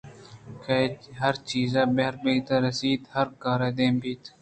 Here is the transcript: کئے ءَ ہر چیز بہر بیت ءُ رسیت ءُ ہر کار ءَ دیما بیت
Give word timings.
کئے 0.63 0.85
ءَ 0.93 1.19
ہر 1.21 1.33
چیز 1.49 1.71
بہر 1.95 2.13
بیت 2.23 2.47
ءُ 2.55 2.63
رسیت 2.65 3.03
ءُ 3.05 3.13
ہر 3.15 3.27
کار 3.43 3.59
ءَ 3.67 3.75
دیما 3.77 3.99
بیت 4.01 4.23